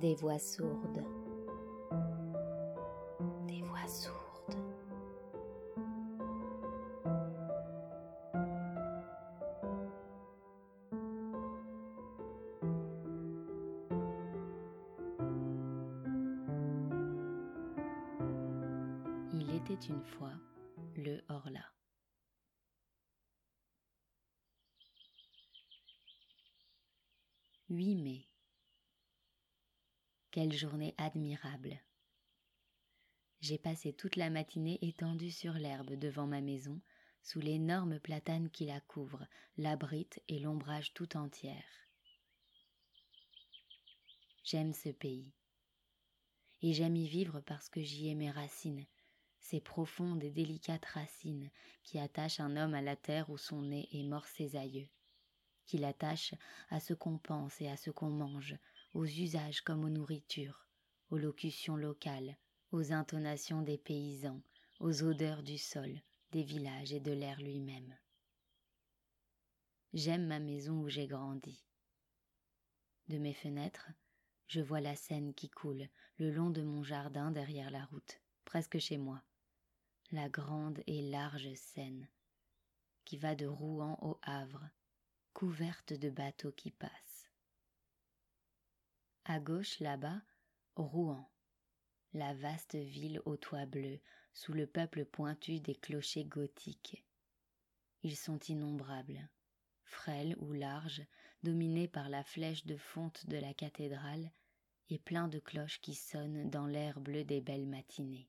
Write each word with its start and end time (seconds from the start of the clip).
Des 0.00 0.14
voix 0.14 0.38
sourdes. 0.38 1.04
Des 3.46 3.60
voix 3.60 3.86
sourdes. 3.86 4.56
Il 19.34 19.54
était 19.54 19.74
une 19.86 20.02
fois 20.02 20.32
le 20.96 21.20
Horla. 21.28 21.60
«8 27.68 27.96
mai. 27.96 28.29
Quelle 30.40 30.56
journée 30.56 30.94
admirable. 30.96 31.78
J'ai 33.42 33.58
passé 33.58 33.92
toute 33.92 34.16
la 34.16 34.30
matinée 34.30 34.78
étendue 34.80 35.30
sur 35.30 35.52
l'herbe 35.52 35.92
devant 35.96 36.26
ma 36.26 36.40
maison, 36.40 36.80
sous 37.22 37.40
l'énorme 37.40 38.00
platane 38.00 38.48
qui 38.48 38.64
la 38.64 38.80
couvre, 38.80 39.26
l'abrite 39.58 40.22
et 40.28 40.38
l'ombrage 40.38 40.94
tout 40.94 41.14
entière. 41.18 41.66
J'aime 44.42 44.72
ce 44.72 44.88
pays. 44.88 45.30
Et 46.62 46.72
j'aime 46.72 46.96
y 46.96 47.06
vivre 47.06 47.42
parce 47.42 47.68
que 47.68 47.82
j'y 47.82 48.08
ai 48.08 48.14
mes 48.14 48.30
racines, 48.30 48.86
ces 49.40 49.60
profondes 49.60 50.24
et 50.24 50.30
délicates 50.30 50.86
racines 50.86 51.50
qui 51.82 51.98
attachent 51.98 52.40
un 52.40 52.56
homme 52.56 52.72
à 52.72 52.80
la 52.80 52.96
terre 52.96 53.28
où 53.28 53.36
sont 53.36 53.60
nés 53.60 53.90
et 53.92 54.04
morts 54.04 54.26
ses 54.26 54.56
aïeux, 54.56 54.88
qui 55.66 55.76
l'attachent 55.76 56.34
à 56.70 56.80
ce 56.80 56.94
qu'on 56.94 57.18
pense 57.18 57.60
et 57.60 57.68
à 57.68 57.76
ce 57.76 57.90
qu'on 57.90 58.08
mange, 58.08 58.56
aux 58.94 59.06
usages 59.06 59.60
comme 59.60 59.84
aux 59.84 59.90
nourritures, 59.90 60.66
aux 61.10 61.18
locutions 61.18 61.76
locales, 61.76 62.36
aux 62.72 62.92
intonations 62.92 63.62
des 63.62 63.78
paysans, 63.78 64.42
aux 64.78 65.02
odeurs 65.02 65.42
du 65.42 65.58
sol, 65.58 66.00
des 66.32 66.42
villages 66.42 66.92
et 66.92 67.00
de 67.00 67.12
l'air 67.12 67.40
lui-même. 67.40 67.96
J'aime 69.92 70.26
ma 70.26 70.38
maison 70.38 70.80
où 70.80 70.88
j'ai 70.88 71.06
grandi. 71.06 71.64
De 73.08 73.18
mes 73.18 73.34
fenêtres, 73.34 73.90
je 74.46 74.60
vois 74.60 74.80
la 74.80 74.94
Seine 74.94 75.34
qui 75.34 75.50
coule 75.50 75.88
le 76.18 76.30
long 76.30 76.50
de 76.50 76.62
mon 76.62 76.84
jardin 76.84 77.30
derrière 77.30 77.70
la 77.70 77.84
route, 77.86 78.20
presque 78.44 78.78
chez 78.78 78.98
moi. 78.98 79.22
La 80.12 80.28
grande 80.28 80.80
et 80.86 81.02
large 81.10 81.52
Seine, 81.54 82.08
qui 83.04 83.16
va 83.16 83.34
de 83.34 83.46
Rouen 83.46 83.98
au 84.02 84.18
Havre, 84.22 84.68
couverte 85.32 85.92
de 85.92 86.10
bateaux 86.10 86.52
qui 86.52 86.70
passent. 86.70 87.09
À 89.32 89.38
gauche, 89.38 89.78
là-bas, 89.78 90.20
Rouen, 90.74 91.24
la 92.14 92.34
vaste 92.34 92.74
ville 92.74 93.22
aux 93.26 93.36
toits 93.36 93.64
bleus, 93.64 94.00
sous 94.32 94.52
le 94.52 94.66
peuple 94.66 95.04
pointu 95.04 95.60
des 95.60 95.76
clochers 95.76 96.24
gothiques. 96.24 97.06
Ils 98.02 98.16
sont 98.16 98.40
innombrables, 98.48 99.30
frêles 99.84 100.34
ou 100.40 100.52
larges, 100.52 101.06
dominés 101.44 101.86
par 101.86 102.08
la 102.08 102.24
flèche 102.24 102.66
de 102.66 102.76
fonte 102.76 103.24
de 103.28 103.36
la 103.36 103.54
cathédrale, 103.54 104.32
et 104.88 104.98
pleins 104.98 105.28
de 105.28 105.38
cloches 105.38 105.80
qui 105.80 105.94
sonnent 105.94 106.50
dans 106.50 106.66
l'air 106.66 106.98
bleu 106.98 107.22
des 107.22 107.40
belles 107.40 107.68
matinées. 107.68 108.28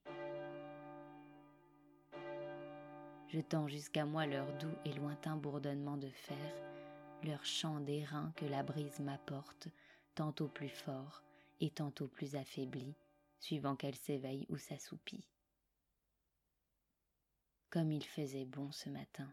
Je 3.26 3.40
tends 3.40 3.66
jusqu'à 3.66 4.04
moi 4.04 4.24
leur 4.26 4.56
doux 4.58 4.76
et 4.84 4.92
lointain 4.92 5.36
bourdonnement 5.36 5.96
de 5.96 6.10
fer, 6.10 6.54
leur 7.24 7.44
chant 7.44 7.80
d'airain 7.80 8.32
que 8.36 8.44
la 8.44 8.62
brise 8.62 9.00
m'apporte, 9.00 9.66
tantôt 10.14 10.48
plus 10.48 10.68
fort 10.68 11.22
et 11.60 11.70
tantôt 11.70 12.08
plus 12.08 12.36
affaibli, 12.36 12.94
suivant 13.38 13.76
qu'elle 13.76 13.96
s'éveille 13.96 14.46
ou 14.48 14.56
s'assoupit. 14.56 15.26
Comme 17.70 17.92
il 17.92 18.04
faisait 18.04 18.44
bon 18.44 18.70
ce 18.72 18.88
matin. 18.88 19.32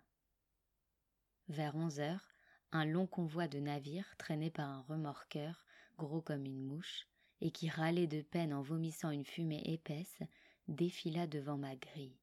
Vers 1.48 1.76
onze 1.76 2.00
heures, 2.00 2.30
un 2.72 2.86
long 2.86 3.08
convoi 3.08 3.48
de 3.48 3.60
navires 3.60 4.16
traîné 4.18 4.52
par 4.52 4.70
un 4.70 4.82
remorqueur, 4.82 5.66
gros 5.98 6.22
comme 6.22 6.46
une 6.46 6.62
mouche, 6.62 7.08
et 7.42 7.52
qui 7.52 7.70
râlait 7.70 8.08
de 8.08 8.22
peine 8.22 8.54
en 8.54 8.62
vomissant 8.62 9.12
une 9.12 9.26
fumée 9.26 9.64
épaisse, 9.66 10.20
défila 10.68 11.26
devant 11.26 11.58
ma 11.58 11.76
grille. 11.76 12.20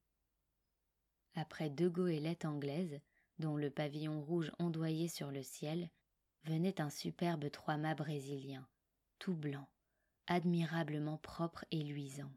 Après 1.34 1.69
deux 1.69 1.91
goélettes 1.91 2.44
anglaises, 2.44 3.00
dont 3.38 3.56
le 3.56 3.71
pavillon 3.71 4.23
rouge 4.23 4.53
ondoyait 4.59 5.09
sur 5.09 5.31
le 5.31 5.43
ciel, 5.43 5.91
venait 6.47 6.81
un 6.81 6.91
superbe 6.91 7.51
trois-mâts 7.51 7.97
brésilien, 7.97 8.67
tout 9.19 9.34
blanc, 9.34 9.69
admirablement 10.29 11.19
propre 11.19 11.65
et 11.73 11.83
luisant. 11.83 12.33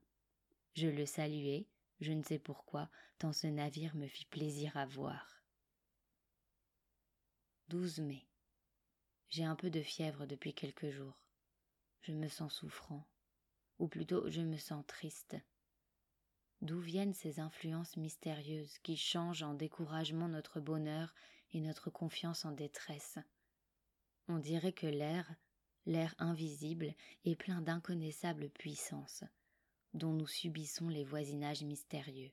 Je 0.75 0.88
le 0.88 1.06
saluai, 1.06 1.68
je 2.00 2.14
ne 2.14 2.24
sais 2.24 2.40
pourquoi, 2.40 2.90
tant 3.19 3.34
ce 3.34 3.46
navire 3.46 3.96
me 3.96 4.08
fit 4.08 4.25
plaisir 4.25 4.75
à 4.78 4.88
voir. 4.88 5.44
12 7.68 8.00
mai. 8.00 8.25
J'ai 9.30 9.44
un 9.44 9.56
peu 9.56 9.69
de 9.69 9.81
fièvre 9.81 10.25
depuis 10.25 10.56
quelques 10.56 10.90
jours. 10.90 11.22
Je 12.02 12.14
me 12.14 12.28
sens 12.28 12.52
souffrant, 12.52 13.08
ou 13.78 13.88
plutôt 13.88 14.28
je 14.31 14.42
me 14.42 14.58
sens 14.58 14.84
triste. 14.88 15.38
D'où 16.62 16.80
viennent 16.80 17.14
ces 17.14 17.40
influences 17.40 17.96
mystérieuses 17.96 18.80
qui 18.80 18.98
changent 18.98 19.44
en 19.44 19.53
découragement 19.53 20.28
notre 20.28 20.59
bonheur 20.59 21.14
et 21.52 21.62
notre 21.62 21.92
confiance 21.92 22.44
en 22.44 22.52
détresse? 22.52 23.19
On 24.29 24.38
dirait 24.38 24.73
que 24.73 24.88
l'air, 24.88 25.35
l'air 25.85 26.16
invisible, 26.19 26.94
est 27.25 27.35
plein 27.35 27.62
d'inconnaissables 27.62 28.50
puissances, 28.50 29.23
dont 29.94 30.13
nous 30.13 30.28
subissons 30.28 30.88
les 30.88 31.03
voisinages 31.03 31.63
mystérieux. 31.63 32.31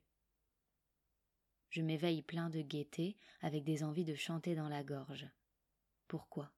Je 1.70 1.82
m'éveille 1.82 2.22
plein 2.22 2.50
de 2.50 2.60
gaieté, 2.60 3.16
avec 3.40 3.64
des 3.64 3.82
envies 3.82 4.04
de 4.04 4.14
chanter 4.14 4.54
dans 4.54 4.68
la 4.68 4.84
gorge. 4.84 5.28
Pourquoi? 6.06 6.52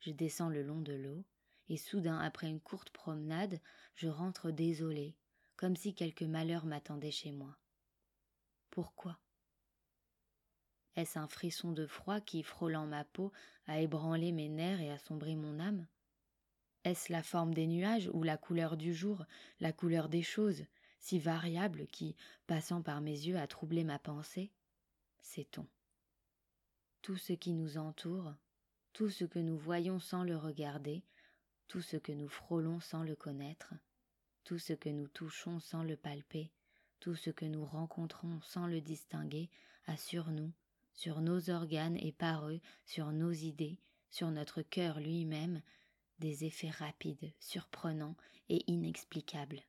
Je 0.00 0.10
descends 0.10 0.48
le 0.48 0.62
long 0.62 0.80
de 0.80 0.94
l'eau, 0.94 1.24
et 1.68 1.76
soudain, 1.76 2.18
après 2.18 2.48
une 2.48 2.60
courte 2.60 2.90
promenade, 2.90 3.60
je 3.94 4.08
rentre 4.08 4.50
désolé, 4.50 5.16
comme 5.56 5.76
si 5.76 5.94
quelque 5.94 6.24
malheur 6.24 6.64
m'attendait 6.64 7.12
chez 7.12 7.30
moi. 7.30 7.56
Pourquoi? 8.70 9.21
Est-ce 10.94 11.18
un 11.18 11.26
frisson 11.26 11.72
de 11.72 11.86
froid 11.86 12.20
qui, 12.20 12.42
frôlant 12.42 12.86
ma 12.86 13.04
peau, 13.04 13.32
a 13.66 13.80
ébranlé 13.80 14.30
mes 14.32 14.48
nerfs 14.48 14.80
et 14.80 14.90
assombri 14.90 15.36
mon 15.36 15.58
âme? 15.58 15.86
Est-ce 16.84 17.12
la 17.12 17.22
forme 17.22 17.54
des 17.54 17.66
nuages 17.66 18.10
ou 18.12 18.22
la 18.22 18.36
couleur 18.36 18.76
du 18.76 18.92
jour, 18.92 19.24
la 19.60 19.72
couleur 19.72 20.08
des 20.08 20.22
choses, 20.22 20.64
si 20.98 21.18
variable 21.18 21.86
qui, 21.86 22.16
passant 22.46 22.82
par 22.82 23.00
mes 23.00 23.12
yeux, 23.12 23.38
a 23.38 23.46
troublé 23.46 23.84
ma 23.84 23.98
pensée? 23.98 24.50
Sait-on. 25.20 25.66
Tout 27.00 27.16
ce 27.16 27.32
qui 27.32 27.52
nous 27.52 27.78
entoure, 27.78 28.34
tout 28.92 29.08
ce 29.08 29.24
que 29.24 29.38
nous 29.38 29.56
voyons 29.56 29.98
sans 29.98 30.24
le 30.24 30.36
regarder, 30.36 31.02
tout 31.68 31.80
ce 31.80 31.96
que 31.96 32.12
nous 32.12 32.28
frôlons 32.28 32.80
sans 32.80 33.02
le 33.02 33.16
connaître, 33.16 33.72
tout 34.44 34.58
ce 34.58 34.74
que 34.74 34.90
nous 34.90 35.08
touchons 35.08 35.58
sans 35.58 35.84
le 35.84 35.96
palper, 35.96 36.52
tout 37.00 37.14
ce 37.14 37.30
que 37.30 37.46
nous 37.46 37.64
rencontrons 37.64 38.40
sans 38.42 38.66
le 38.66 38.80
distinguer, 38.80 39.48
a 39.86 39.96
sur 39.96 40.30
nous, 40.30 40.52
sur 40.94 41.20
nos 41.20 41.50
organes 41.50 41.96
et 41.96 42.12
par 42.12 42.48
eux, 42.48 42.60
sur 42.84 43.12
nos 43.12 43.32
idées, 43.32 43.78
sur 44.10 44.30
notre 44.30 44.62
cœur 44.62 45.00
lui-même, 45.00 45.62
des 46.18 46.44
effets 46.44 46.70
rapides, 46.70 47.32
surprenants 47.40 48.16
et 48.48 48.62
inexplicables. 48.70 49.62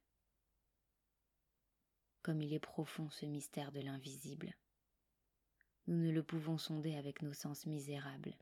Comme 2.22 2.42
il 2.42 2.54
est 2.54 2.60
profond 2.60 3.10
ce 3.10 3.26
mystère 3.26 3.72
de 3.72 3.82
l'invisible. 3.82 4.56
Nous 5.88 5.98
ne 5.98 6.12
le 6.12 6.24
pouvons 6.24 6.58
sonder 6.58 6.96
avec 6.96 7.22
nos 7.22 7.34
sens 7.34 7.66
misérables, 7.66 8.38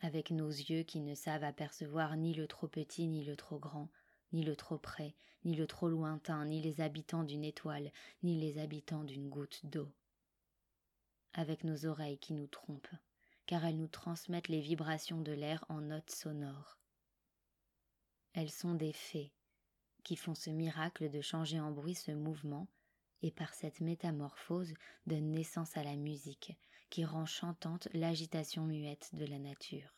avec 0.00 0.30
nos 0.30 0.48
yeux 0.48 0.82
qui 0.82 1.00
ne 1.00 1.14
savent 1.14 1.44
apercevoir 1.44 2.16
ni 2.16 2.34
le 2.34 2.46
trop 2.46 2.68
petit 2.68 3.06
ni 3.06 3.24
le 3.24 3.36
trop 3.36 3.58
grand, 3.58 3.88
ni 4.32 4.42
le 4.42 4.56
trop 4.56 4.76
près, 4.76 5.14
ni 5.44 5.54
le 5.54 5.66
trop 5.66 5.88
lointain, 5.88 6.44
ni 6.44 6.60
les 6.60 6.80
habitants 6.80 7.24
d'une 7.24 7.44
étoile, 7.44 7.90
ni 8.22 8.38
les 8.38 8.58
habitants 8.58 9.04
d'une 9.04 9.30
goutte 9.30 9.64
d'eau 9.64 9.90
avec 11.34 11.64
nos 11.64 11.86
oreilles 11.86 12.18
qui 12.18 12.32
nous 12.32 12.46
trompent, 12.46 12.94
car 13.46 13.64
elles 13.64 13.76
nous 13.76 13.88
transmettent 13.88 14.48
les 14.48 14.60
vibrations 14.60 15.20
de 15.20 15.32
l'air 15.32 15.64
en 15.68 15.80
notes 15.80 16.10
sonores. 16.10 16.78
Elles 18.32 18.50
sont 18.50 18.74
des 18.74 18.92
fées, 18.92 19.32
qui 20.04 20.16
font 20.16 20.34
ce 20.34 20.50
miracle 20.50 21.10
de 21.10 21.20
changer 21.20 21.60
en 21.60 21.70
bruit 21.70 21.94
ce 21.94 22.12
mouvement, 22.12 22.68
et 23.22 23.30
par 23.30 23.54
cette 23.54 23.80
métamorphose 23.80 24.74
donnent 25.06 25.32
naissance 25.32 25.76
à 25.76 25.82
la 25.82 25.96
musique, 25.96 26.52
qui 26.90 27.04
rend 27.04 27.26
chantante 27.26 27.88
l'agitation 27.92 28.64
muette 28.64 29.14
de 29.14 29.24
la 29.24 29.38
nature. 29.38 29.94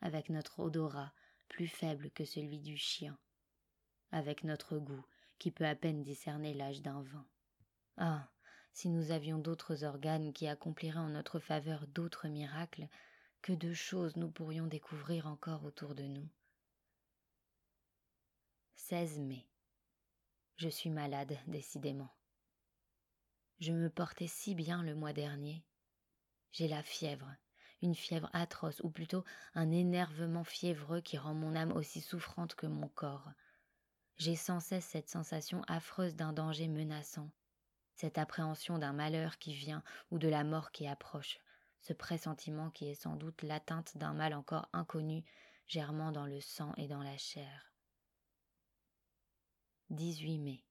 Avec 0.00 0.28
notre 0.28 0.60
odorat, 0.60 1.12
plus 1.48 1.68
faible 1.68 2.10
que 2.10 2.24
celui 2.24 2.58
du 2.58 2.76
chien, 2.76 3.18
avec 4.12 4.44
notre 4.44 4.78
goût, 4.78 5.04
qui 5.38 5.50
peut 5.50 5.66
à 5.66 5.74
peine 5.74 6.02
discerner 6.02 6.52
l'âge 6.52 6.82
d'un 6.82 7.02
vin. 7.02 7.26
Ah. 7.96 8.28
Si 8.72 8.88
nous 8.88 9.10
avions 9.10 9.38
d'autres 9.38 9.84
organes 9.84 10.32
qui 10.32 10.46
accompliraient 10.46 10.98
en 10.98 11.08
notre 11.08 11.38
faveur 11.38 11.86
d'autres 11.88 12.28
miracles, 12.28 12.88
que 13.42 13.52
de 13.52 13.72
choses 13.72 14.16
nous 14.16 14.30
pourrions 14.30 14.66
découvrir 14.66 15.26
encore 15.26 15.64
autour 15.64 15.94
de 15.94 16.04
nous. 16.04 16.28
16 18.76 19.20
mai. 19.20 19.46
Je 20.56 20.68
suis 20.68 20.90
malade, 20.90 21.36
décidément. 21.46 22.10
Je 23.60 23.72
me 23.72 23.90
portais 23.90 24.26
si 24.26 24.54
bien 24.54 24.82
le 24.82 24.94
mois 24.94 25.12
dernier. 25.12 25.64
J'ai 26.52 26.68
la 26.68 26.82
fièvre, 26.82 27.28
une 27.82 27.94
fièvre 27.94 28.30
atroce, 28.32 28.80
ou 28.80 28.90
plutôt 28.90 29.24
un 29.54 29.70
énervement 29.70 30.44
fiévreux 30.44 31.00
qui 31.00 31.18
rend 31.18 31.34
mon 31.34 31.54
âme 31.54 31.72
aussi 31.72 32.00
souffrante 32.00 32.54
que 32.54 32.66
mon 32.66 32.88
corps. 32.88 33.30
J'ai 34.16 34.36
sans 34.36 34.60
cesse 34.60 34.86
cette 34.86 35.08
sensation 35.08 35.62
affreuse 35.68 36.16
d'un 36.16 36.32
danger 36.32 36.66
menaçant, 36.66 37.30
cette 37.98 38.16
appréhension 38.16 38.78
d'un 38.78 38.92
malheur 38.92 39.38
qui 39.38 39.52
vient 39.52 39.82
ou 40.12 40.18
de 40.18 40.28
la 40.28 40.44
mort 40.44 40.70
qui 40.70 40.86
approche, 40.86 41.40
ce 41.80 41.92
pressentiment 41.92 42.70
qui 42.70 42.88
est 42.88 42.94
sans 42.94 43.16
doute 43.16 43.42
l'atteinte 43.42 43.96
d'un 43.98 44.12
mal 44.12 44.34
encore 44.34 44.68
inconnu, 44.72 45.24
germant 45.66 46.12
dans 46.12 46.24
le 46.24 46.40
sang 46.40 46.72
et 46.76 46.86
dans 46.86 47.02
la 47.02 47.18
chair. 47.18 47.72
18 49.90 50.38
mai. 50.38 50.64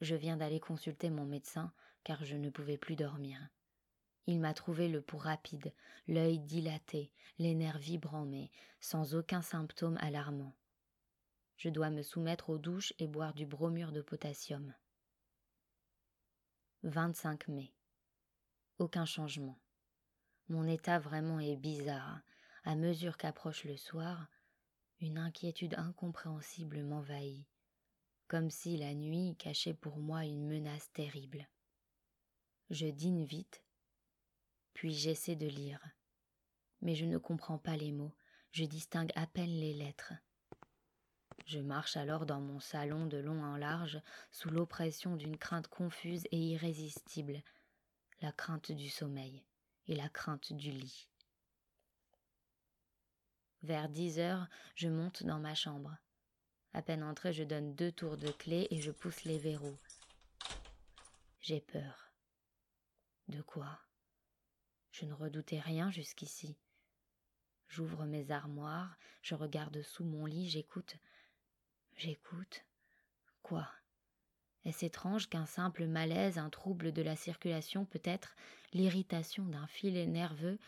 Je 0.00 0.14
viens 0.14 0.36
d'aller 0.36 0.60
consulter 0.60 1.10
mon 1.10 1.24
médecin 1.24 1.72
car 2.04 2.24
je 2.24 2.36
ne 2.36 2.50
pouvais 2.50 2.78
plus 2.78 2.94
dormir. 2.94 3.40
Il 4.28 4.38
m'a 4.38 4.54
trouvé 4.54 4.88
le 4.88 5.02
pouls 5.02 5.18
rapide, 5.18 5.72
l'œil 6.06 6.38
dilaté, 6.38 7.10
les 7.38 7.56
nerfs 7.56 7.78
vibrants 7.78 8.26
mais 8.26 8.52
sans 8.78 9.16
aucun 9.16 9.42
symptôme 9.42 9.98
alarmant. 10.00 10.54
Je 11.56 11.68
dois 11.68 11.90
me 11.90 12.02
soumettre 12.02 12.50
aux 12.50 12.58
douches 12.58 12.92
et 13.00 13.08
boire 13.08 13.34
du 13.34 13.44
bromure 13.44 13.90
de 13.90 14.02
potassium. 14.02 14.72
25 16.86 17.48
mai. 17.48 17.74
Aucun 18.78 19.04
changement. 19.06 19.58
Mon 20.48 20.68
état 20.68 21.00
vraiment 21.00 21.40
est 21.40 21.56
bizarre. 21.56 22.20
À 22.62 22.76
mesure 22.76 23.16
qu'approche 23.16 23.64
le 23.64 23.76
soir, 23.76 24.28
une 25.00 25.18
inquiétude 25.18 25.74
incompréhensible 25.76 26.84
m'envahit, 26.84 27.44
comme 28.28 28.50
si 28.50 28.76
la 28.76 28.94
nuit 28.94 29.34
cachait 29.36 29.74
pour 29.74 29.98
moi 29.98 30.26
une 30.26 30.46
menace 30.46 30.92
terrible. 30.92 31.48
Je 32.70 32.86
dîne 32.86 33.24
vite, 33.24 33.64
puis 34.72 34.92
j'essaie 34.92 35.34
de 35.34 35.48
lire. 35.48 35.80
Mais 36.82 36.94
je 36.94 37.04
ne 37.04 37.18
comprends 37.18 37.58
pas 37.58 37.76
les 37.76 37.90
mots, 37.90 38.14
je 38.52 38.64
distingue 38.64 39.10
à 39.16 39.26
peine 39.26 39.58
les 39.58 39.74
lettres. 39.74 40.12
Je 41.46 41.60
marche 41.60 41.96
alors 41.96 42.26
dans 42.26 42.40
mon 42.40 42.58
salon 42.58 43.06
de 43.06 43.18
long 43.18 43.44
en 43.44 43.56
large, 43.56 44.00
sous 44.32 44.50
l'oppression 44.50 45.14
d'une 45.14 45.38
crainte 45.38 45.68
confuse 45.68 46.24
et 46.32 46.38
irrésistible, 46.38 47.40
la 48.20 48.32
crainte 48.32 48.72
du 48.72 48.88
sommeil 48.88 49.44
et 49.86 49.94
la 49.94 50.08
crainte 50.08 50.52
du 50.52 50.72
lit. 50.72 51.08
Vers 53.62 53.88
dix 53.88 54.18
heures, 54.18 54.48
je 54.74 54.88
monte 54.88 55.22
dans 55.22 55.38
ma 55.38 55.54
chambre. 55.54 55.96
À 56.72 56.82
peine 56.82 57.04
entré, 57.04 57.32
je 57.32 57.44
donne 57.44 57.76
deux 57.76 57.92
tours 57.92 58.16
de 58.16 58.30
clé 58.32 58.66
et 58.70 58.80
je 58.80 58.90
pousse 58.90 59.24
les 59.24 59.38
verrous. 59.38 59.78
J'ai 61.40 61.60
peur. 61.60 62.10
De 63.28 63.40
quoi? 63.40 63.78
Je 64.90 65.04
ne 65.04 65.12
redoutais 65.12 65.60
rien 65.60 65.92
jusqu'ici. 65.92 66.56
J'ouvre 67.68 68.04
mes 68.04 68.32
armoires, 68.32 68.96
je 69.22 69.36
regarde 69.36 69.80
sous 69.82 70.04
mon 70.04 70.26
lit, 70.26 70.48
j'écoute. 70.48 70.96
J'écoute. 71.96 72.64
Quoi? 73.42 73.66
Est-ce 74.64 74.84
étrange 74.84 75.30
qu'un 75.30 75.46
simple 75.46 75.86
malaise, 75.86 76.36
un 76.36 76.50
trouble 76.50 76.92
de 76.92 77.00
la 77.00 77.16
circulation, 77.16 77.86
peut-être 77.86 78.36
l'irritation 78.74 79.44
d'un 79.46 79.66
filet 79.66 80.06
nerveux, 80.06 80.58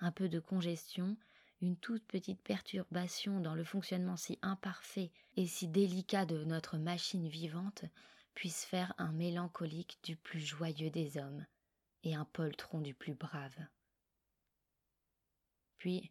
un 0.00 0.12
peu 0.12 0.30
de 0.30 0.40
congestion, 0.40 1.16
une 1.60 1.76
toute 1.76 2.06
petite 2.06 2.40
perturbation 2.40 3.40
dans 3.40 3.54
le 3.54 3.64
fonctionnement 3.64 4.16
si 4.16 4.38
imparfait 4.40 5.10
et 5.36 5.46
si 5.46 5.68
délicat 5.68 6.24
de 6.24 6.44
notre 6.44 6.78
machine 6.78 7.28
vivante 7.28 7.84
puisse 8.34 8.64
faire 8.64 8.94
un 8.96 9.12
mélancolique 9.12 9.98
du 10.04 10.16
plus 10.16 10.40
joyeux 10.40 10.90
des 10.90 11.18
hommes 11.18 11.44
et 12.04 12.14
un 12.14 12.24
poltron 12.24 12.80
du 12.80 12.94
plus 12.94 13.14
brave? 13.14 13.58
Puis 15.76 16.10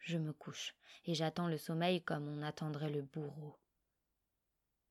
je 0.00 0.18
me 0.18 0.32
couche 0.34 0.74
et 1.06 1.14
j'attends 1.14 1.48
le 1.48 1.58
sommeil 1.58 2.02
comme 2.02 2.28
on 2.28 2.42
attendrait 2.42 2.90
le 2.90 3.02
bourreau. 3.02 3.56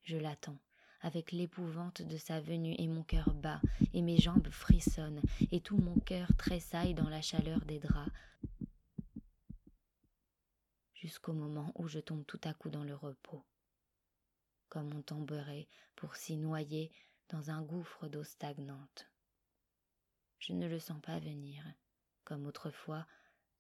Je 0.08 0.16
l'attends, 0.16 0.58
avec 1.02 1.34
l'épouvante 1.34 2.02
de 2.02 2.16
sa 2.16 2.40
venue 2.40 2.74
et 2.80 2.88
mon 2.88 3.04
cœur 3.04 3.34
bat, 3.34 3.60
et 3.92 4.02
mes 4.02 4.16
jambes 4.16 4.50
frissonnent, 4.50 5.22
et 5.52 5.60
tout 5.60 5.76
mon 5.76 6.00
cœur 6.00 6.30
tressaille 6.38 6.94
dans 6.94 7.10
la 7.10 7.22
chaleur 7.22 7.60
des 7.66 7.78
draps, 7.78 8.10
jusqu'au 10.94 11.34
moment 11.34 11.74
où 11.76 11.90
je 11.90 12.00
tombe 12.00 12.26
tout 12.26 12.40
à 12.46 12.54
coup 12.54 12.70
dans 12.70 12.86
le 12.86 12.96
repos, 12.96 13.44
comme 14.70 14.94
on 14.94 15.02
tomberait 15.02 15.68
pour 15.98 16.16
s'y 16.16 16.38
noyer 16.38 16.90
dans 17.28 17.52
un 17.52 17.62
gouffre 17.62 18.08
d'eau 18.08 18.24
stagnante. 18.24 19.12
Je 20.40 20.54
ne 20.54 20.70
le 20.70 20.80
sens 20.80 21.02
pas 21.02 21.20
venir, 21.20 21.66
comme 22.24 22.46
autrefois, 22.46 23.06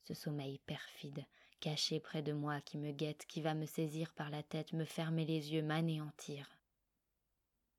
ce 0.05 0.13
sommeil 0.13 0.59
perfide, 0.59 1.25
caché 1.59 1.99
près 1.99 2.21
de 2.21 2.33
moi, 2.33 2.61
qui 2.61 2.77
me 2.77 2.91
guette, 2.91 3.25
qui 3.25 3.41
va 3.41 3.53
me 3.53 3.65
saisir 3.65 4.13
par 4.13 4.29
la 4.29 4.43
tête, 4.43 4.73
me 4.73 4.85
fermer 4.85 5.25
les 5.25 5.53
yeux, 5.53 5.61
m'anéantir. 5.61 6.57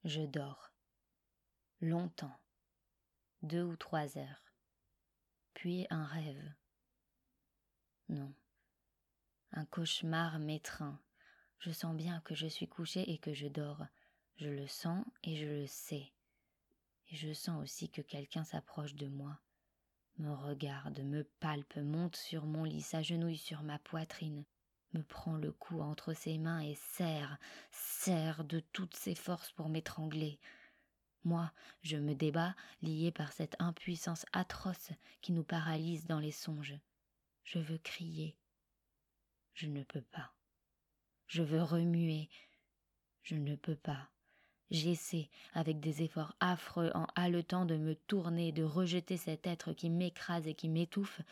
Je 0.04 0.22
dors. 0.22 0.70
Longtemps. 1.80 2.36
Deux 3.42 3.62
ou 3.62 3.76
trois 3.76 4.18
heures. 4.18 4.42
Puis 5.54 5.86
un 5.90 6.04
rêve. 6.04 6.52
Non. 8.08 8.32
Un 9.52 9.64
cauchemar 9.64 10.38
m'étreint. 10.38 11.00
Je 11.58 11.70
sens 11.70 11.94
bien 11.94 12.20
que 12.20 12.34
je 12.34 12.46
suis 12.46 12.68
couché 12.68 13.10
et 13.10 13.18
que 13.18 13.32
je 13.32 13.48
dors. 13.48 13.84
Je 14.36 14.48
le 14.48 14.66
sens 14.66 15.04
et 15.24 15.36
je 15.36 15.46
le 15.46 15.66
sais. 15.66 16.12
Et 17.10 17.16
je 17.16 17.32
sens 17.32 17.62
aussi 17.62 17.90
que 17.90 18.02
quelqu'un 18.02 18.44
s'approche 18.44 18.94
de 18.94 19.08
moi 19.08 19.40
me 20.18 20.32
regarde, 20.32 21.00
me 21.00 21.22
palpe, 21.40 21.76
monte 21.76 22.16
sur 22.16 22.44
mon 22.44 22.64
lit, 22.64 22.80
s'agenouille 22.80 23.38
sur 23.38 23.62
ma 23.62 23.78
poitrine, 23.78 24.44
me 24.92 25.02
prend 25.02 25.36
le 25.36 25.52
cou 25.52 25.80
entre 25.80 26.12
ses 26.12 26.38
mains 26.38 26.60
et 26.60 26.74
serre, 26.74 27.38
serre 27.70 28.44
de 28.44 28.60
toutes 28.60 28.96
ses 28.96 29.14
forces 29.14 29.52
pour 29.52 29.68
m'étrangler. 29.68 30.40
Moi, 31.24 31.52
je 31.82 31.96
me 31.96 32.14
débats, 32.14 32.54
lié 32.82 33.12
par 33.12 33.32
cette 33.32 33.56
impuissance 33.60 34.24
atroce 34.32 34.90
qui 35.20 35.32
nous 35.32 35.44
paralyse 35.44 36.06
dans 36.06 36.20
les 36.20 36.32
songes. 36.32 36.78
Je 37.44 37.58
veux 37.58 37.78
crier. 37.78 38.36
Je 39.54 39.66
ne 39.66 39.82
peux 39.82 40.02
pas. 40.02 40.32
Je 41.26 41.42
veux 41.42 41.62
remuer. 41.62 42.28
Je 43.22 43.34
ne 43.34 43.56
peux 43.56 43.76
pas. 43.76 44.10
J'essaie, 44.70 45.30
avec 45.54 45.80
des 45.80 46.02
efforts 46.02 46.34
affreux, 46.40 46.90
en 46.94 47.06
haletant, 47.14 47.64
de 47.64 47.76
me 47.76 47.94
tourner, 47.94 48.52
de 48.52 48.62
rejeter 48.62 49.16
cet 49.16 49.46
être 49.46 49.72
qui 49.72 49.88
m'écrase 49.88 50.46
et 50.46 50.54
qui 50.54 50.68
m'étouffe. 50.68 51.22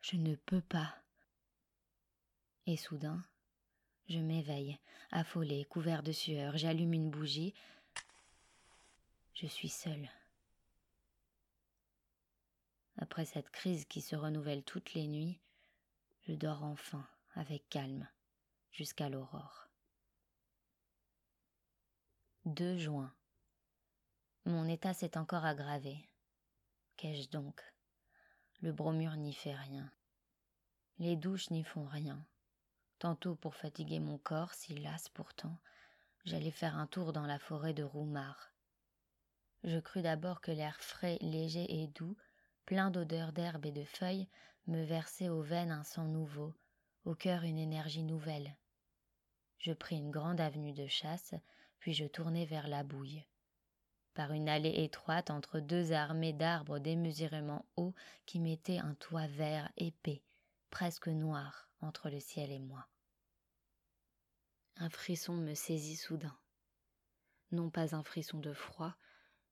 Je 0.00 0.16
ne 0.16 0.36
peux 0.36 0.60
pas. 0.60 0.94
Et 2.66 2.76
soudain, 2.76 3.20
je 4.08 4.18
m'éveille, 4.18 4.78
affolé, 5.10 5.64
couvert 5.64 6.04
de 6.04 6.12
sueur, 6.12 6.56
j'allume 6.56 6.92
une 6.92 7.10
bougie. 7.10 7.52
Je 9.34 9.46
suis 9.46 9.68
seule. 9.68 10.08
Après 12.98 13.24
cette 13.24 13.50
crise 13.50 13.84
qui 13.86 14.00
se 14.00 14.14
renouvelle 14.14 14.62
toutes 14.62 14.94
les 14.94 15.08
nuits, 15.08 15.40
je 16.28 16.34
dors 16.34 16.62
enfin, 16.62 17.04
avec 17.34 17.68
calme, 17.68 18.06
jusqu'à 18.70 19.08
l'aurore. 19.08 19.71
2 22.46 22.76
juin. 22.76 23.14
Mon 24.46 24.66
état 24.66 24.92
s'est 24.94 25.16
encore 25.16 25.44
aggravé. 25.44 26.08
Qu'ai-je 26.96 27.30
donc? 27.30 27.62
Le 28.62 28.72
bromure 28.72 29.14
n'y 29.14 29.32
fait 29.32 29.54
rien. 29.54 29.88
Les 30.98 31.14
douches 31.14 31.50
n'y 31.50 31.62
font 31.62 31.84
rien. 31.84 32.26
Tantôt 32.98 33.36
pour 33.36 33.54
fatiguer 33.54 34.00
mon 34.00 34.18
corps, 34.18 34.54
si 34.54 34.74
las 34.74 35.08
pourtant, 35.08 35.56
j'allais 36.24 36.50
faire 36.50 36.76
un 36.76 36.88
tour 36.88 37.12
dans 37.12 37.26
la 37.26 37.38
forêt 37.38 37.74
de 37.74 37.84
Roumar. 37.84 38.52
Je 39.62 39.78
crus 39.78 40.02
d'abord 40.02 40.40
que 40.40 40.50
l'air 40.50 40.80
frais, 40.80 41.18
léger 41.20 41.80
et 41.80 41.86
doux, 41.86 42.16
plein 42.66 42.90
d'odeurs 42.90 43.32
d'herbe 43.32 43.66
et 43.66 43.72
de 43.72 43.84
feuilles, 43.84 44.28
me 44.66 44.82
versait 44.82 45.28
aux 45.28 45.42
veines 45.42 45.70
un 45.70 45.84
sang 45.84 46.08
nouveau, 46.08 46.52
au 47.04 47.14
cœur 47.14 47.44
une 47.44 47.58
énergie 47.58 48.02
nouvelle. 48.02 48.56
Je 49.58 49.72
pris 49.72 49.94
une 49.94 50.10
grande 50.10 50.40
avenue 50.40 50.72
de 50.72 50.88
chasse, 50.88 51.36
puis 51.82 51.94
je 51.94 52.04
tournai 52.04 52.46
vers 52.46 52.68
la 52.68 52.84
bouille. 52.84 53.24
Par 54.14 54.30
une 54.32 54.48
allée 54.48 54.84
étroite 54.84 55.30
entre 55.30 55.58
deux 55.58 55.90
armées 55.90 56.32
d'arbres 56.32 56.78
démesurément 56.78 57.66
hauts 57.74 57.92
qui 58.24 58.38
mettaient 58.38 58.78
un 58.78 58.94
toit 58.94 59.26
vert 59.26 59.68
épais, 59.76 60.22
presque 60.70 61.08
noir, 61.08 61.68
entre 61.80 62.08
le 62.08 62.20
ciel 62.20 62.52
et 62.52 62.60
moi. 62.60 62.86
Un 64.76 64.90
frisson 64.90 65.34
me 65.34 65.54
saisit 65.54 65.96
soudain. 65.96 66.38
Non 67.50 67.68
pas 67.68 67.96
un 67.96 68.04
frisson 68.04 68.38
de 68.38 68.52
froid, 68.52 68.94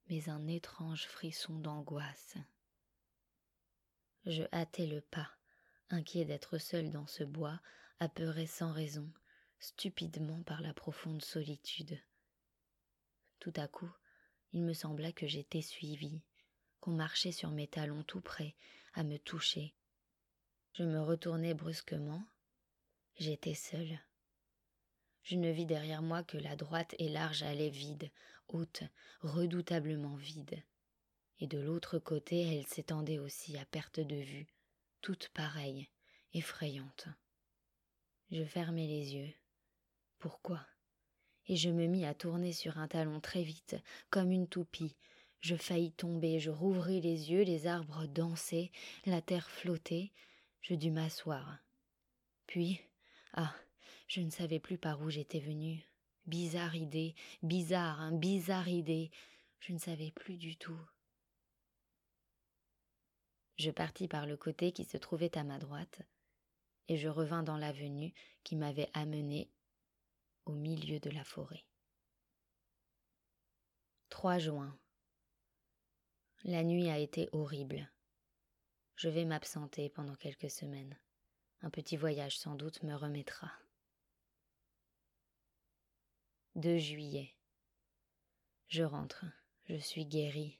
mais 0.09 0.29
un 0.29 0.47
étrange 0.47 1.07
frisson 1.07 1.59
d'angoisse. 1.59 2.37
Je 4.25 4.45
hâtai 4.53 4.87
le 4.87 5.01
pas, 5.01 5.33
inquiet 5.89 6.27
d'être 6.27 6.59
seul 6.59 6.91
dans 6.91 7.09
ce 7.09 7.25
bois, 7.25 7.61
apeuré 7.99 8.47
sans 8.47 8.71
raison, 8.71 9.11
stupidement 9.59 10.45
par 10.45 10.61
la 10.61 10.73
profonde 10.73 11.23
solitude. 11.23 12.01
Tout 13.41 13.53
à 13.57 13.67
coup, 13.67 13.91
il 14.53 14.63
me 14.63 14.75
sembla 14.75 15.13
que 15.13 15.27
j'étais 15.27 15.63
suivi, 15.63 16.23
qu'on 16.81 16.93
marchait 16.93 17.33
sur 17.33 17.51
mes 17.51 17.67
talons 17.67 18.03
tout 18.05 18.21
près, 18.21 18.55
à 18.95 19.03
me 19.03 19.19
toucher. 19.19 19.75
Je 20.75 20.85
me 20.85 21.01
retournai 21.01 21.55
brusquement. 21.55 22.23
J'étais 23.17 23.55
seule. 23.55 23.99
Je 25.23 25.37
ne 25.37 25.51
vis 25.51 25.67
derrière 25.67 26.03
moi 26.03 26.23
que 26.23 26.39
la 26.39 26.57
droite 26.57 26.95
et 26.99 27.09
large 27.09 27.43
allée 27.43 27.71
vide, 27.71 28.11
haute, 28.49 28.83
redoutablement 29.21 30.17
vide. 30.17 30.63
Et 31.39 31.47
de 31.47 31.59
l'autre 31.59 31.99
côté, 31.99 32.59
elle 32.59 32.67
s'étendait 32.67 33.19
aussi 33.19 33.57
à 33.57 33.65
perte 33.65 34.01
de 34.01 34.17
vue, 34.17 34.47
toute 35.01 35.29
pareille, 35.31 35.89
effrayante. 36.35 37.09
Je 38.31 38.45
fermai 38.45 38.87
les 38.87 39.15
yeux. 39.15 39.33
Pourquoi? 40.19 40.61
Et 41.51 41.57
je 41.57 41.69
me 41.69 41.87
mis 41.87 42.05
à 42.05 42.15
tourner 42.15 42.53
sur 42.53 42.79
un 42.79 42.87
talon 42.87 43.19
très 43.19 43.43
vite, 43.43 43.75
comme 44.09 44.31
une 44.31 44.47
toupie. 44.47 44.95
Je 45.41 45.57
faillis 45.57 45.91
tomber, 45.91 46.39
je 46.39 46.49
rouvris 46.49 47.01
les 47.01 47.33
yeux, 47.33 47.43
les 47.43 47.67
arbres 47.67 48.07
dansaient, 48.07 48.71
la 49.05 49.21
terre 49.21 49.51
flottait. 49.51 50.13
Je 50.61 50.77
dus 50.77 50.93
m'asseoir. 50.93 51.59
Puis, 52.47 52.81
ah, 53.33 53.53
je 54.07 54.21
ne 54.21 54.31
savais 54.31 54.61
plus 54.61 54.79
par 54.79 55.03
où 55.03 55.11
j'étais 55.11 55.41
venue. 55.41 55.85
Bizarre 56.27 56.77
idée, 56.77 57.17
bizarre, 57.43 58.01
hein, 58.01 58.13
bizarre 58.13 58.69
idée. 58.69 59.11
Je 59.59 59.73
ne 59.73 59.79
savais 59.79 60.13
plus 60.13 60.37
du 60.37 60.57
tout. 60.57 60.81
Je 63.57 63.73
partis 63.73 64.07
par 64.07 64.25
le 64.25 64.37
côté 64.37 64.71
qui 64.71 64.85
se 64.85 64.99
trouvait 64.99 65.37
à 65.37 65.43
ma 65.43 65.59
droite, 65.59 66.03
et 66.87 66.97
je 66.97 67.09
revins 67.09 67.43
dans 67.43 67.57
l'avenue 67.57 68.15
qui 68.45 68.55
m'avait 68.55 68.91
amené 68.95 69.51
milieu 70.53 71.01
de 71.01 71.11
la 71.11 71.25
forêt. 71.25 71.65
3 74.11 74.39
juin. 74.39 74.79
La 76.45 76.65
nuit 76.65 76.89
a 76.89 76.99
été 76.99 77.29
horrible. 77.33 77.91
Je 78.97 79.09
vais 79.09 79.25
m'absenter 79.25 79.89
pendant 79.89 80.17
quelques 80.17 80.51
semaines. 80.51 80.99
Un 81.63 81.71
petit 81.71 81.97
voyage 81.97 82.39
sans 82.39 82.55
doute 82.55 82.83
me 82.83 82.95
remettra. 82.95 83.53
2 86.57 86.79
juillet. 86.79 87.35
Je 88.69 88.83
rentre, 88.83 89.25
je 89.65 89.77
suis 89.77 90.07
guérie. 90.07 90.59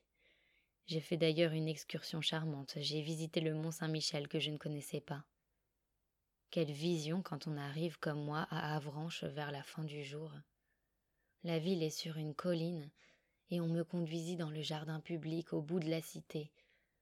J'ai 0.87 1.01
fait 1.01 1.17
d'ailleurs 1.17 1.53
une 1.53 1.69
excursion 1.69 2.21
charmante, 2.21 2.75
j'ai 2.77 3.03
visité 3.03 3.41
le 3.41 3.55
mont 3.55 3.71
Saint-Michel 3.71 4.29
que 4.29 4.41
je 4.41 4.51
ne 4.51 4.59
connaissais 4.59 5.01
pas. 5.01 5.25
Quelle 6.51 6.73
vision 6.73 7.23
quand 7.23 7.47
on 7.47 7.57
arrive 7.57 7.99
comme 7.99 8.25
moi 8.25 8.47
à 8.51 8.75
Avranches 8.75 9.25
vers 9.25 9.53
la 9.53 9.63
fin 9.63 9.85
du 9.85 10.03
jour. 10.03 10.33
La 11.45 11.59
ville 11.59 11.83
est 11.83 11.91
sur 11.91 12.17
une 12.17 12.35
colline, 12.35 12.91
et 13.51 13.61
on 13.61 13.69
me 13.69 13.85
conduisit 13.85 14.37
dans 14.37 14.51
le 14.51 14.63
jardin 14.63 15.01
public 15.01 15.53
au 15.53 15.63
bout 15.63 15.81
de 15.81 15.89
la 15.89 16.03
cité. 16.03 16.51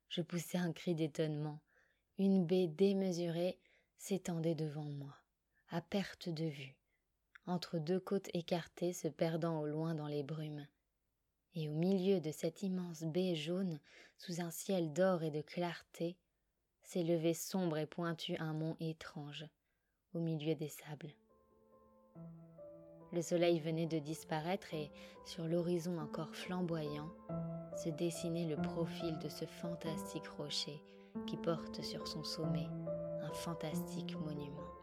Je 0.09 0.23
poussai 0.23 0.59
un 0.59 0.73
cri 0.73 0.95
d'étonnement. 0.95 1.61
Une 2.19 2.47
baie 2.47 2.67
démesurée 2.67 3.59
s'étendait 3.97 4.55
devant 4.55 4.85
moi, 4.85 5.17
à 5.71 5.81
perte 5.81 6.29
de 6.29 6.45
vue 6.45 6.79
entre 7.49 7.79
deux 7.79 7.99
côtes 7.99 8.29
écartées 8.35 8.93
se 8.93 9.09
perdant 9.09 9.61
au 9.61 9.67
loin 9.67 9.95
dans 9.95 10.07
les 10.07 10.23
brumes. 10.23 10.67
Et 11.55 11.69
au 11.69 11.73
milieu 11.73 12.21
de 12.21 12.31
cette 12.31 12.63
immense 12.63 13.03
baie 13.03 13.35
jaune, 13.35 13.81
sous 14.19 14.41
un 14.41 14.51
ciel 14.51 14.93
d'or 14.93 15.23
et 15.23 15.31
de 15.31 15.41
clarté, 15.41 16.17
s'élevait 16.89 17.35
sombre 17.35 17.77
et 17.77 17.85
pointu 17.85 18.35
un 18.39 18.55
mont 18.55 18.75
étrange, 18.81 19.45
au 20.15 20.21
milieu 20.21 20.55
des 20.55 20.71
sables. 20.71 21.13
Le 23.13 23.21
soleil 23.21 23.61
venait 23.61 23.87
de 23.87 23.99
disparaître 23.99 24.73
et, 24.73 24.91
sur 25.27 25.45
l'horizon 25.47 25.99
encore 25.99 26.35
flamboyant, 26.35 27.11
se 27.77 27.91
dessinait 27.91 28.47
le 28.47 28.57
profil 28.57 29.19
de 29.19 29.29
ce 29.29 29.45
fantastique 29.45 30.29
rocher 30.39 30.83
qui 31.27 31.37
porte 31.37 31.83
sur 31.83 32.09
son 32.09 32.25
sommet 32.25 32.69
un 33.23 33.33
fantastique 33.35 34.17
monument. 34.17 34.78